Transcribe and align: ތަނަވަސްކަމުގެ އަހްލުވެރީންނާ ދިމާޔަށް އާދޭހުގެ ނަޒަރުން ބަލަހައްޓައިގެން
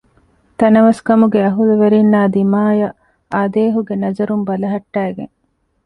ތަނަވަސްކަމުގެ 0.59 1.39
އަހްލުވެރީންނާ 1.45 2.19
ދިމާޔަށް 2.35 2.97
އާދޭހުގެ 3.33 3.95
ނަޒަރުން 4.03 4.43
ބަލަހައްޓައިގެން 4.47 5.33